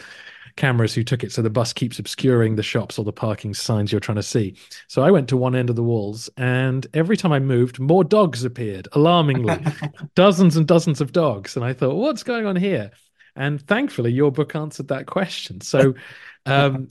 [0.56, 3.90] cameras who took it, so the bus keeps obscuring the shops or the parking signs
[3.90, 4.56] you're trying to see.
[4.88, 8.04] So I went to one end of the walls, and every time I moved, more
[8.04, 9.64] dogs appeared, alarmingly,
[10.14, 12.90] dozens and dozens of dogs, and I thought, what's going on here?
[13.34, 15.60] And thankfully, your book answered that question.
[15.62, 15.94] So,
[16.46, 16.88] um,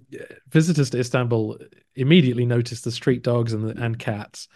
[0.49, 1.59] visitors to Istanbul
[1.95, 4.47] immediately noticed the street dogs and and cats.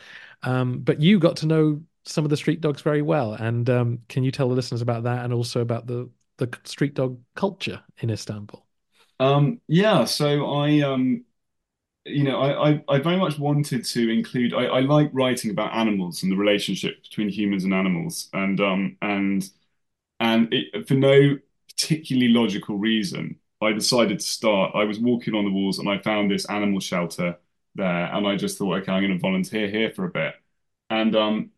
[0.42, 3.34] Um, but you got to know some of the street dogs very well.
[3.34, 6.94] And um, can you tell the listeners about that and also about the, the street
[6.94, 8.65] dog culture in Istanbul?
[9.20, 11.24] Um, yeah, so I, um,
[12.06, 14.54] you know, I, I, I, very much wanted to include.
[14.54, 18.98] I, I, like writing about animals and the relationship between humans and animals, and um,
[19.02, 19.50] and
[20.20, 24.74] and it, for no particularly logical reason, I decided to start.
[24.76, 27.38] I was walking on the walls and I found this animal shelter
[27.76, 30.36] there, and I just thought, okay, I'm going to volunteer here for a bit,
[30.90, 31.52] and um,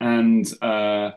[0.00, 1.12] and uh,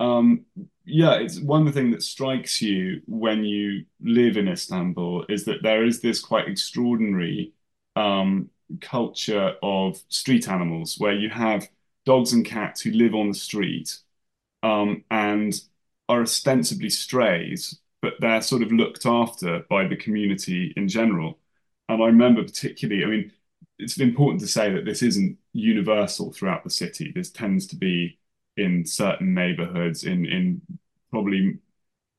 [0.00, 0.44] um,
[0.84, 5.44] yeah, it's one of the things that strikes you when you live in Istanbul is
[5.44, 7.52] that there is this quite extraordinary
[7.96, 11.68] um, culture of street animals where you have
[12.04, 13.98] dogs and cats who live on the street
[14.62, 15.60] um, and
[16.08, 21.38] are ostensibly strays, but they're sort of looked after by the community in general.
[21.88, 23.32] And I remember particularly, I mean,
[23.78, 27.12] it's important to say that this isn't universal throughout the city.
[27.14, 28.18] This tends to be
[28.58, 30.60] in certain neighborhoods, in in
[31.10, 31.58] probably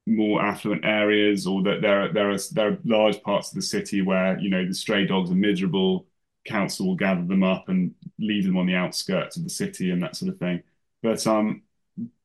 [0.07, 3.61] more affluent areas, or that there are there are there are large parts of the
[3.61, 6.07] city where you know the stray dogs are miserable.
[6.45, 10.01] Council will gather them up and leave them on the outskirts of the city and
[10.01, 10.63] that sort of thing.
[11.03, 11.63] But um,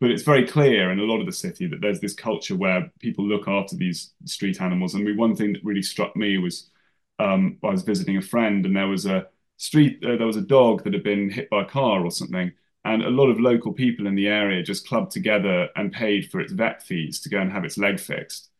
[0.00, 2.90] but it's very clear in a lot of the city that there's this culture where
[3.00, 4.94] people look after these street animals.
[4.94, 6.70] And one thing that really struck me was
[7.18, 10.42] um, I was visiting a friend and there was a street, uh, there was a
[10.42, 12.52] dog that had been hit by a car or something.
[12.84, 16.40] And a lot of local people in the area just clubbed together and paid for
[16.40, 18.50] its vet fees to go and have its leg fixed.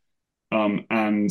[0.50, 1.30] Um, and,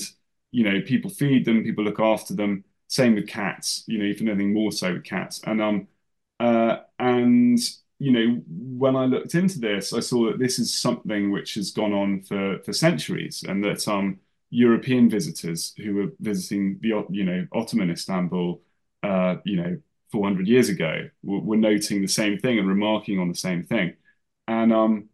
[0.51, 2.65] you know, people feed them, people look after them.
[2.88, 5.41] Same with cats, you know, if anything more so with cats.
[5.45, 5.88] And, um,
[6.39, 7.60] uh, and,
[7.99, 11.71] you know, when I looked into this, I saw that this is something which has
[11.71, 17.23] gone on for for centuries, and that um, European visitors who were visiting the you
[17.23, 18.62] know Ottoman Istanbul,
[19.03, 19.77] uh, you know,
[20.13, 23.95] 400 years ago, were, were, noting the same thing and remarking on the same thing,
[24.47, 25.10] and um,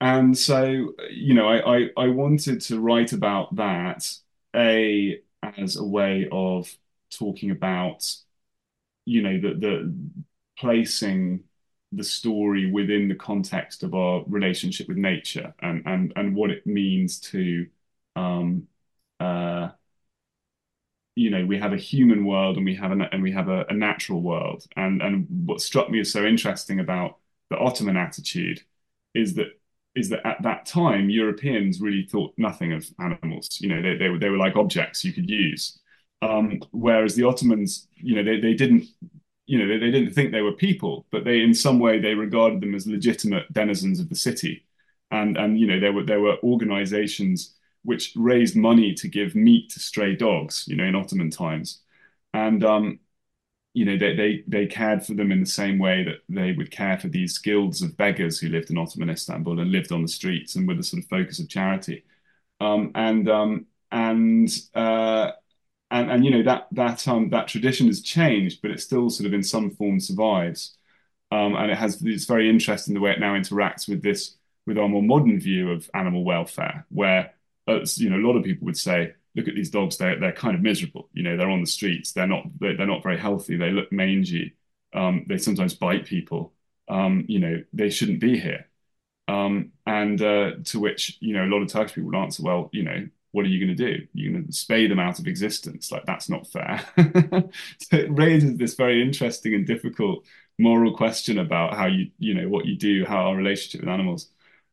[0.00, 4.12] and so you know, I I, I wanted to write about that
[4.54, 6.68] a as a way of
[7.10, 8.04] talking about
[9.04, 9.94] you know the the
[10.58, 11.44] placing
[11.92, 16.66] the story within the context of our relationship with nature and and and what it
[16.66, 17.66] means to
[18.16, 18.66] um
[19.20, 19.68] uh
[21.20, 23.66] you know we have a human world and we have a and we have a,
[23.68, 24.64] a natural world.
[24.76, 27.18] And and what struck me as so interesting about
[27.50, 28.62] the Ottoman attitude
[29.14, 29.48] is that
[29.94, 33.58] is that at that time Europeans really thought nothing of animals.
[33.60, 35.78] You know they they were they were like objects you could use.
[36.22, 38.86] Um, whereas the Ottomans you know they they didn't
[39.50, 42.14] you know, they, they didn't think they were people, but they, in some way, they
[42.14, 44.64] regarded them as legitimate denizens of the city.
[45.10, 49.70] And, and you know, there were, there were organizations which raised money to give meat
[49.70, 51.80] to stray dogs, you know, in Ottoman times.
[52.34, 53.00] And, um,
[53.72, 56.70] you know, they, they, they cared for them in the same way that they would
[56.70, 60.08] care for these guilds of beggars who lived in Ottoman Istanbul and lived on the
[60.08, 62.04] streets and were the sort of focus of charity.
[62.60, 65.32] Um, and, um, and, uh,
[65.90, 69.26] and and you know that that um that tradition has changed, but it still sort
[69.26, 70.76] of in some form survives.
[71.32, 74.78] Um, and it has it's very interesting the way it now interacts with this with
[74.78, 77.34] our more modern view of animal welfare, where
[77.96, 80.54] you know a lot of people would say, look at these dogs, they're they're kind
[80.54, 81.08] of miserable.
[81.12, 83.92] You know, they're on the streets, they're not they're, they're not very healthy, they look
[83.92, 84.54] mangy,
[84.94, 86.52] um, they sometimes bite people.
[86.88, 88.66] Um, you know, they shouldn't be here.
[89.28, 92.68] Um, and uh, to which you know a lot of Turkish people would answer, well,
[92.72, 94.06] you know, what are you going to do?
[94.12, 95.92] You're going to spay them out of existence.
[95.92, 96.80] Like, that's not fair.
[96.96, 100.24] so it raises this very interesting and difficult
[100.58, 104.30] moral question about how you, you know, what you do, how our relationship with animals.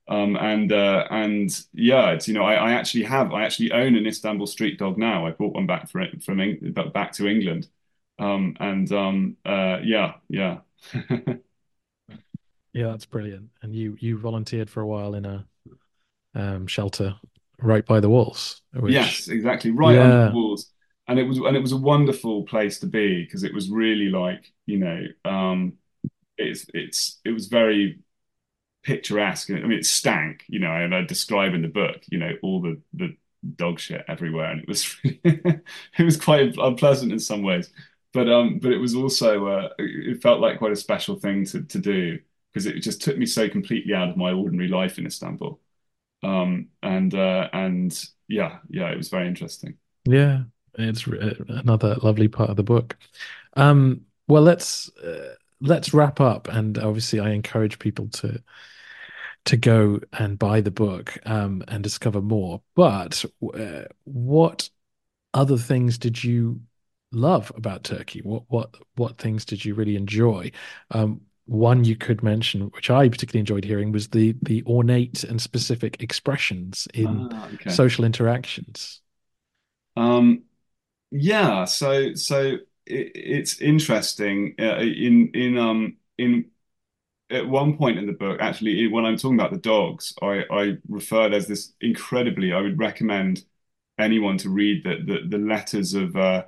[0.10, 3.96] Um, and uh, and yeah, it's you know I, I, actually have I actually own
[3.96, 5.28] an Istanbul street dog now.
[5.28, 6.38] I brought one back for, from
[6.94, 7.68] back to England,
[8.18, 10.60] um, and um, uh, yeah, yeah,
[12.74, 13.50] yeah, that's brilliant.
[13.62, 15.46] And you you volunteered for a while in a
[16.36, 17.16] um, shelter
[17.62, 18.62] right by the walls.
[18.74, 20.04] Which, yes, exactly, right yeah.
[20.04, 20.72] under the walls.
[21.10, 24.10] And it was and it was a wonderful place to be because it was really
[24.10, 25.74] like you know um,
[26.38, 28.00] it's it's it was very
[28.88, 29.52] picturesque.
[29.52, 32.62] I mean, it stank, you know, and I describe in the book, you know, all
[32.62, 33.16] the the
[33.56, 35.64] dog shit everywhere, and it was it
[36.00, 37.70] was quite unpleasant in some ways.
[38.14, 41.64] But um, but it was also uh, it felt like quite a special thing to
[41.64, 42.20] to do
[42.54, 45.60] because it just took me so completely out of my ordinary life in Istanbul.
[46.24, 47.94] Um, and uh, and
[48.30, 49.78] yeah, yeah, it was very interesting.
[50.06, 50.44] Yeah,
[50.76, 52.96] it's another lovely part of the book.
[53.58, 58.42] Um, well, let's uh, let's wrap up, and obviously, I encourage people to
[59.48, 62.62] to go and buy the book um, and discover more.
[62.76, 64.70] But uh, what
[65.34, 66.60] other things did you
[67.14, 68.20] love about Turkey?
[68.22, 70.52] What what what things did you really enjoy?
[70.92, 75.42] Um, one you could mention, which I particularly enjoyed hearing, was the the ornate and
[75.42, 77.70] specific expressions in ah, okay.
[77.70, 79.02] social interactions.
[79.96, 80.44] Um,
[81.10, 86.48] yeah, so so it, it's interesting uh, in in um in
[87.30, 90.78] at one point in the book, actually, when I'm talking about the dogs, I I
[90.88, 93.44] refer there's this incredibly I would recommend
[94.00, 96.46] anyone to read the the, the letters of uh,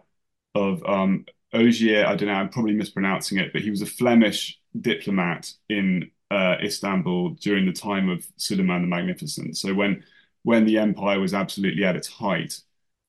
[0.55, 2.05] of um Ogier.
[2.05, 6.57] I don't know, I'm probably mispronouncing it, but he was a Flemish diplomat in uh,
[6.63, 9.57] Istanbul during the time of Suleiman the Magnificent.
[9.57, 10.03] So when
[10.43, 12.61] when the empire was absolutely at its height,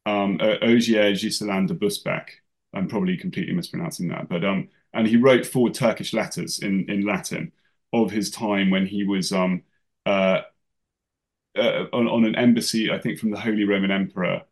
[0.06, 2.28] um, uh, Ogier Ghiselin de Busbecq,
[2.74, 7.06] I'm probably completely mispronouncing that, but um, and he wrote four Turkish letters in in
[7.06, 7.52] Latin
[7.92, 9.62] of his time when he was um,
[10.06, 10.42] uh,
[11.56, 14.42] uh, on, on an embassy, I think, from the Holy Roman Emperor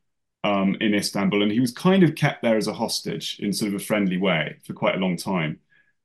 [0.45, 3.75] um, in Istanbul, and he was kind of kept there as a hostage in sort
[3.75, 5.61] of a friendly way for quite a long time.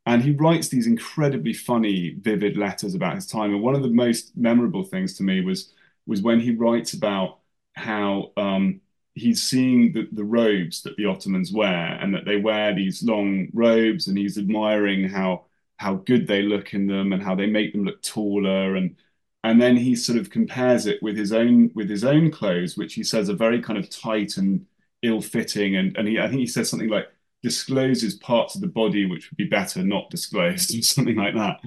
[0.05, 3.53] And he writes these incredibly funny, vivid letters about his time.
[3.53, 5.71] And one of the most memorable things to me was
[6.05, 7.39] was when he writes about
[7.73, 8.81] how um,
[9.15, 13.47] he's seeing the, the robes that the Ottomans wear, and that they wear these long
[13.53, 15.45] robes, and he's admiring how
[15.83, 18.75] how good they look in them and how they make them look taller.
[18.75, 18.95] And
[19.43, 22.93] and then he sort of compares it with his own with his own clothes, which
[22.95, 24.65] he says are very kind of tight and
[25.03, 27.07] ill-fitting, and and he I think he says something like
[27.43, 31.59] discloses parts of the body which would be better not disclosed or something like that.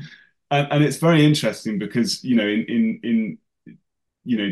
[0.51, 3.39] And, and it's very interesting because you know in in in
[4.25, 4.51] you know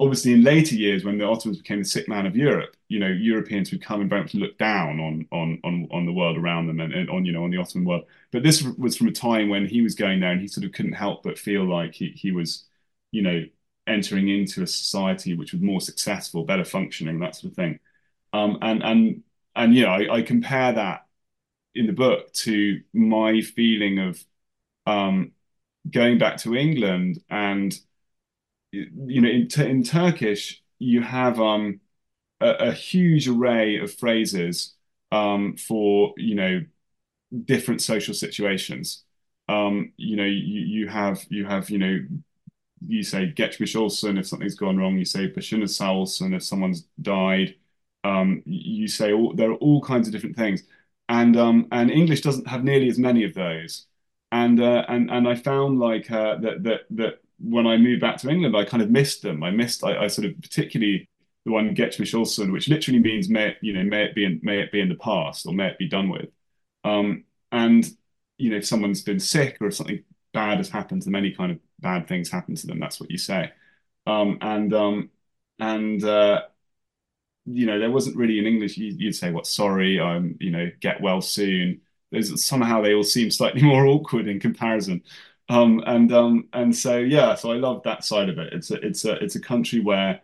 [0.00, 3.08] obviously in later years when the Ottomans became the sick man of Europe, you know,
[3.08, 6.66] Europeans would come and very much look down on on on on the world around
[6.68, 8.04] them and, and on you know on the Ottoman world.
[8.30, 10.72] But this was from a time when he was going there and he sort of
[10.72, 12.64] couldn't help but feel like he he was,
[13.10, 13.44] you know,
[13.86, 17.78] entering into a society which was more successful, better functioning, that sort of thing.
[18.32, 19.22] Um, and and
[19.56, 21.06] and you know, I, I compare that
[21.74, 24.24] in the book to my feeling of
[24.86, 25.32] um,
[25.90, 27.78] going back to England and
[28.72, 31.80] you know in, in Turkish you have um,
[32.40, 34.74] a, a, huge array of phrases
[35.10, 36.60] um, for you know
[37.44, 39.04] different social situations.
[39.48, 41.98] Um, you know you, you have you have you know
[42.86, 44.96] you say geçmiş olsun if something's gone wrong.
[44.96, 47.54] You say başınız sağ olsun if someone's died.
[48.04, 50.62] Um, you say all, there are all kinds of different things,
[51.08, 53.86] and um, and English doesn't have nearly as many of those.
[54.30, 58.16] And uh, and and I found like uh, that that that when I moved back
[58.18, 59.42] to England, I kind of missed them.
[59.42, 61.08] I missed I, I sort of particularly
[61.44, 64.60] the one geçmiş olsun, which literally means may you know may it be in, may
[64.60, 66.30] it be in the past or may it be done with.
[66.84, 67.86] Um, and
[68.38, 71.32] you know if someone's been sick or if something bad has happened to them, any
[71.32, 73.52] kind of bad things happen to them, that's what you say.
[74.06, 75.10] Um, and um,
[75.58, 76.42] and uh,
[77.52, 80.70] you know, there wasn't really in English, you, would say, what, sorry, I'm, you know,
[80.80, 81.80] get well soon.
[82.10, 85.02] There's somehow they all seem slightly more awkward in comparison.
[85.50, 88.52] Um, and um, and so yeah, so I love that side of it.
[88.52, 90.20] It's a it's a it's a country where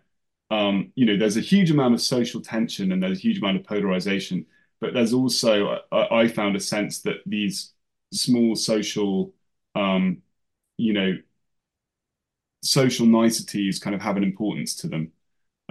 [0.51, 3.57] um, you know there's a huge amount of social tension and there's a huge amount
[3.59, 4.47] of polarization,
[4.81, 7.73] but there's also I, I found a sense that these
[8.13, 9.33] small social
[9.75, 10.23] um,
[10.79, 11.15] you know
[12.63, 15.13] social niceties kind of have an importance to them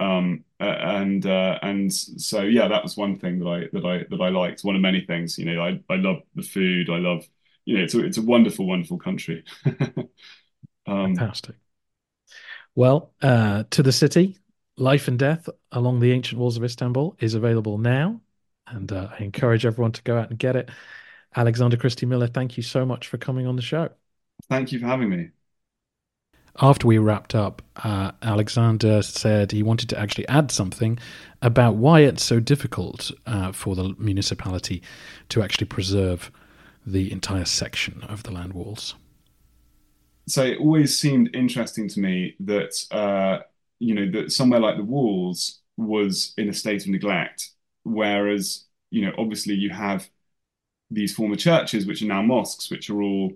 [0.00, 4.22] um, and uh, and so yeah, that was one thing that I that I that
[4.22, 4.62] I liked.
[4.64, 6.90] One of many things, you know, I I love the food.
[6.90, 7.28] I love,
[7.64, 9.44] you know, it's a it's a wonderful, wonderful country.
[9.66, 10.06] um,
[10.86, 11.56] Fantastic.
[12.74, 14.38] Well, uh, to the city,
[14.76, 18.20] Life and Death Along the Ancient Walls of Istanbul is available now,
[18.66, 20.70] and uh, I encourage everyone to go out and get it.
[21.36, 23.90] Alexander Christie Miller, thank you so much for coming on the show.
[24.48, 25.30] Thank you for having me
[26.60, 30.98] after we wrapped up, uh, Alexander said he wanted to actually add something
[31.42, 34.82] about why it's so difficult uh, for the municipality
[35.30, 36.30] to actually preserve
[36.86, 38.94] the entire section of the land walls.
[40.26, 43.44] So it always seemed interesting to me that uh,
[43.78, 47.50] you know that somewhere like the walls was in a state of neglect,
[47.82, 50.08] whereas you know obviously you have
[50.90, 53.32] these former churches which are now mosques, which are all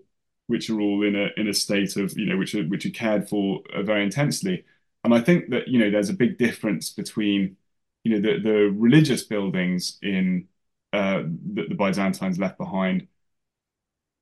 [0.47, 2.91] which are all in a in a state of you know which are which are
[2.91, 4.65] cared for uh, very intensely.
[5.05, 7.57] And I think that you know there's a big difference between
[8.05, 10.49] you know the the religious buildings in
[10.93, 11.23] uh,
[11.55, 13.07] that the Byzantines left behind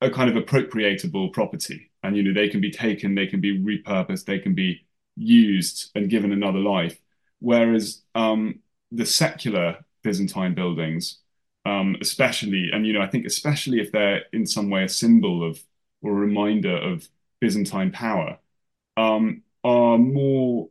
[0.03, 3.59] are kind of appropriatable property, and you know they can be taken, they can be
[3.59, 4.87] repurposed, they can be
[5.17, 6.99] used and given another life.
[7.41, 8.61] Whereas um,
[8.93, 11.19] the secular Byzantine buildings,
[11.65, 15.49] um, especially, and you know I think especially if they're in some way a symbol
[15.49, 15.63] of
[16.03, 17.09] or a reminder of
[17.41, 18.39] Byzantine power
[18.97, 20.69] um, are more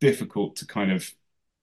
[0.00, 1.12] difficult to kind of,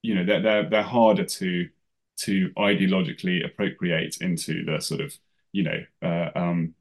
[0.01, 1.69] you know, they're they're they're harder to
[2.17, 5.17] to ideologically appropriate into the sort of,
[5.51, 6.73] you know, uh, um,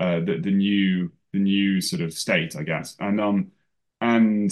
[0.00, 3.52] uh, the the new the new sort of state, I guess, and um
[4.00, 4.50] and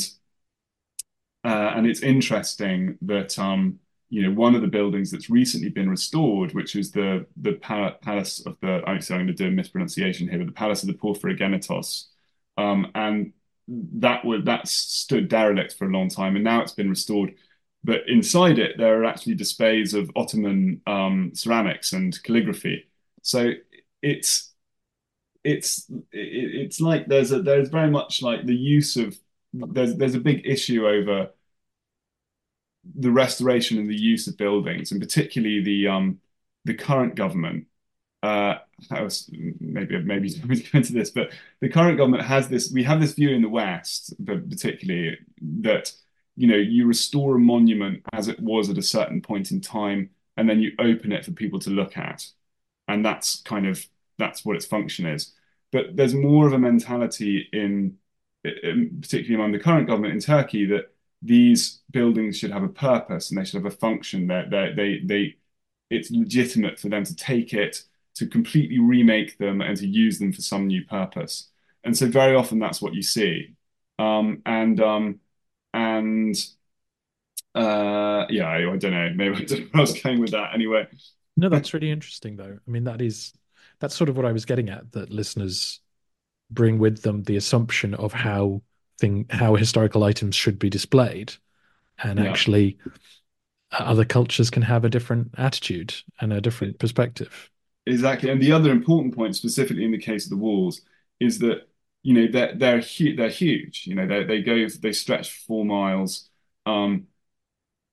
[1.44, 3.80] uh, and it's interesting that um
[4.10, 8.40] you know, one of the buildings that's recently been restored, which is the the palace
[8.46, 8.82] of the.
[8.86, 12.04] I'm sorry, I'm going to do a mispronunciation here, but the palace of the Porphyrogenitos,
[12.56, 13.32] um, and
[13.68, 17.34] that was that stood derelict for a long time, and now it's been restored.
[17.84, 22.88] But inside it, there are actually displays of Ottoman um, ceramics and calligraphy.
[23.22, 23.52] So
[24.02, 24.54] it's
[25.48, 29.16] it's it's like there's a there's very much like the use of
[29.54, 31.30] there's there's a big issue over
[32.94, 36.18] the restoration and the use of buildings, and particularly the um,
[36.64, 37.66] the current government.
[38.22, 38.56] Uh,
[38.90, 39.30] was,
[39.60, 42.70] maybe maybe go into this, but the current government has this.
[42.70, 45.18] We have this view in the West, but particularly
[45.60, 45.92] that
[46.36, 50.10] you know you restore a monument as it was at a certain point in time,
[50.36, 52.26] and then you open it for people to look at,
[52.86, 53.86] and that's kind of
[54.18, 55.32] that's what its function is.
[55.72, 57.98] But there's more of a mentality in,
[58.44, 63.30] in particularly among the current government in Turkey that these buildings should have a purpose
[63.30, 65.36] and they should have a function that they, they, they,
[65.90, 67.82] it's legitimate for them to take it,
[68.14, 71.50] to completely remake them and to use them for some new purpose.
[71.84, 73.54] And so very often that's what you see.
[73.98, 75.20] Um, and um,
[75.74, 76.36] and
[77.54, 79.12] uh, yeah, I, don't know.
[79.14, 80.54] Maybe I don't know where I was going with that.
[80.54, 80.86] Anyway,
[81.36, 82.58] no, that's really interesting, though.
[82.66, 83.32] I mean, that is
[83.80, 84.92] that's sort of what I was getting at.
[84.92, 85.80] That listeners
[86.50, 88.62] bring with them the assumption of how
[88.98, 91.32] thing how historical items should be displayed
[92.02, 92.30] and Yeah.
[92.30, 92.78] actually
[93.72, 97.50] uh, other cultures can have a different attitude and a different perspective.
[97.86, 98.30] Exactly.
[98.30, 100.82] And the other important point, specifically in the case of the walls,
[101.20, 101.68] is that,
[102.02, 103.84] you know, they're they're hu they're huge.
[103.86, 106.28] You know, they they go they stretch for four miles.
[106.66, 107.06] Um,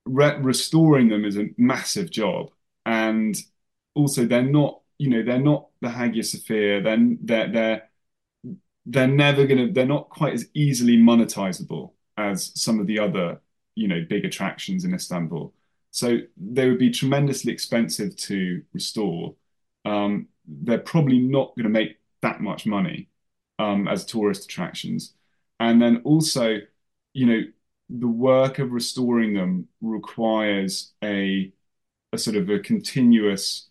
[0.05, 2.51] re restoring them is a massive job.
[2.86, 3.36] And
[3.95, 6.81] also they're not, you know, they're not the Hagia Sophia.
[6.81, 7.89] Then they're they're
[8.85, 13.41] they're never gonna they're not quite as easily monetizable as some of the other,
[13.75, 15.53] you know, big attractions in Istanbul.
[15.91, 19.35] So they would be tremendously expensive to restore.
[19.85, 23.09] Um, they're probably not going to make that much money
[23.59, 25.13] um, as tourist attractions.
[25.59, 26.57] And then also,
[27.13, 27.41] you know,
[27.89, 31.51] the work of restoring them requires a
[32.13, 33.69] a sort of a continuous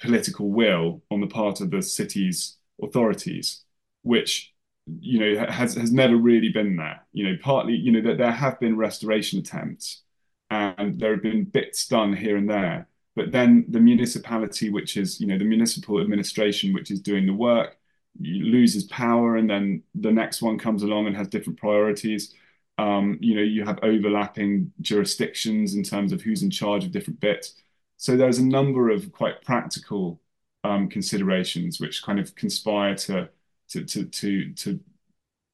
[0.00, 3.64] political will on the part of the city's authorities,
[4.02, 4.52] which
[5.00, 7.06] you know has has never really been there.
[7.12, 10.02] You know, partly you know that there have been restoration attempts,
[10.50, 15.20] and there have been bits done here and there, but then the municipality, which is
[15.20, 17.76] you know the municipal administration, which is doing the work,
[18.20, 22.34] loses power, and then the next one comes along and has different priorities.
[22.76, 27.20] Um, you know, you have overlapping jurisdictions in terms of who's in charge of different
[27.20, 27.54] bits.
[27.96, 30.20] So there's a number of quite practical
[30.64, 33.28] um, considerations which kind of conspire to
[33.70, 34.80] to to to to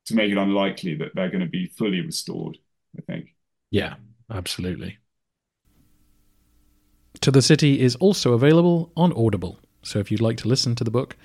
[0.06, 2.58] to make it unlikely that they're going to be fully restored.
[2.96, 3.34] I think.
[3.70, 3.94] Yeah,
[4.30, 4.98] absolutely.
[7.20, 9.58] To the City is also available on Audible.
[9.82, 11.16] So if you'd like to listen to the book,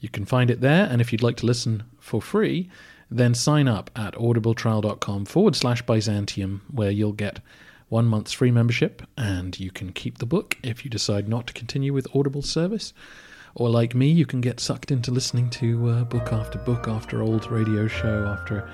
[0.00, 0.86] you can find it there.
[0.90, 2.70] And if you'd like to listen for free,
[3.10, 7.40] then sign up at audibletrial.com forward slash Byzantium, where you'll get
[7.88, 11.52] one month's free membership and you can keep the book if you decide not to
[11.52, 12.92] continue with Audible service.
[13.56, 17.22] Or, like me, you can get sucked into listening to uh, book after book after
[17.22, 18.68] old radio show after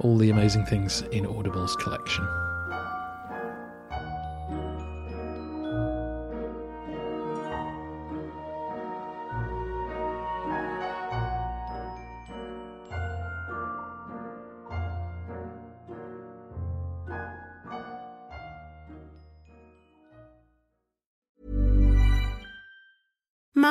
[0.00, 2.51] all the amazing things in Audible's collection.